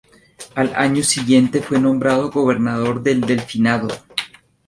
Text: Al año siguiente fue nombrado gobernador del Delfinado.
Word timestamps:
Al 0.55 0.73
año 0.73 1.03
siguiente 1.03 1.61
fue 1.61 1.79
nombrado 1.79 2.31
gobernador 2.31 3.03
del 3.03 3.21
Delfinado. 3.21 3.89